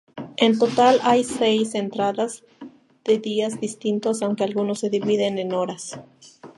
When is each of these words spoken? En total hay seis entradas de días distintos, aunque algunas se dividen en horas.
En 0.37 0.57
total 0.57 0.99
hay 1.03 1.23
seis 1.23 1.75
entradas 1.75 2.43
de 3.05 3.19
días 3.19 3.61
distintos, 3.61 4.23
aunque 4.23 4.43
algunas 4.43 4.79
se 4.79 4.89
dividen 4.89 5.37
en 5.37 5.53
horas. 5.53 5.95